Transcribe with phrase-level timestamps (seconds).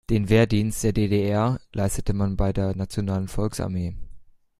[0.09, 3.93] Den Wehrdienst der D-D-R leistete man bei der nationalen Volksarmee.